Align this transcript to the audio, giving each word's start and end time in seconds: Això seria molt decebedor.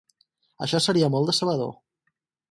Això 0.65 0.79
seria 0.85 1.09
molt 1.15 1.29
decebedor. 1.31 1.69